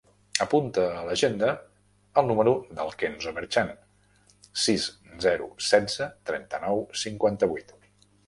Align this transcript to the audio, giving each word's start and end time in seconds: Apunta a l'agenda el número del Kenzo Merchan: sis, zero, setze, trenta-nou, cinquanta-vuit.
Apunta 0.43 0.85
a 0.93 1.01
l'agenda 1.07 1.49
el 2.21 2.29
número 2.29 2.53
del 2.79 2.89
Kenzo 3.03 3.33
Merchan: 3.35 3.69
sis, 4.63 4.87
zero, 5.27 5.49
setze, 5.67 6.07
trenta-nou, 6.31 6.83
cinquanta-vuit. 7.03 7.75